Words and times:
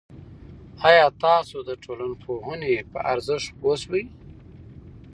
آیا 0.87 1.05
تاسو 1.25 1.57
د 1.69 1.71
ټولنپوهنې 1.83 2.73
په 2.91 2.99
ارزښت 3.13 3.49
پوه 3.59 3.75
شوئ؟ 3.83 4.03